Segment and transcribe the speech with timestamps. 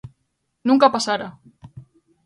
[0.67, 1.29] Nunca pasara.